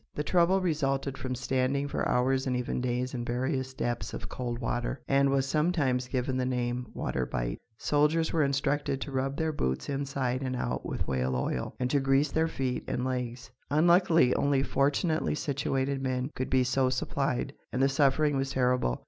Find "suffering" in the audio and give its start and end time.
17.87-18.35